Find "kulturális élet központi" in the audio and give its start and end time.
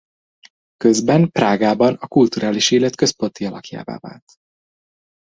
2.07-3.45